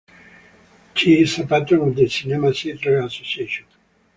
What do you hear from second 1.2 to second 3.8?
is a patron of the Cinema Theatre Association.